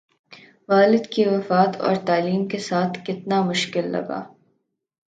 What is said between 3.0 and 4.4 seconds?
کتنا مشکل لگا